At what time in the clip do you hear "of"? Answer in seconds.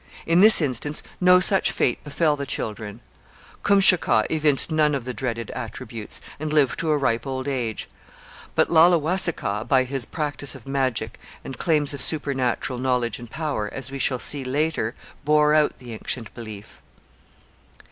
4.95-5.05, 10.55-10.65, 11.93-12.01